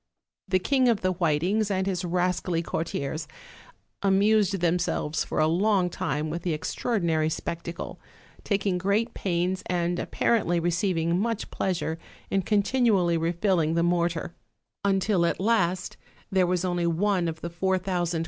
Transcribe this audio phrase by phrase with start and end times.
[0.47, 3.27] The King of the Whitings and his rascally cour tiers
[4.01, 7.99] amused themselves for a long time with the extraor dinary spectacle;
[8.43, 11.99] taking great pains, and apparently receiving much pleasure,
[12.31, 14.33] in continually refilling the mor tar,
[14.83, 15.97] until at last
[16.31, 18.19] there was only one of the four thousand 312 OLD, OLD FAIRY TALES.